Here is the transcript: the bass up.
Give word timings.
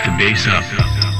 the 0.00 0.16
bass 0.18 0.46
up. 0.46 1.11